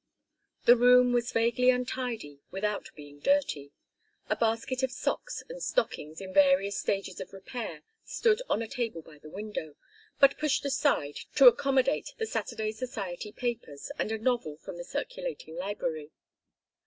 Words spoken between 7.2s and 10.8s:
repair stood on a table by the window, but pushed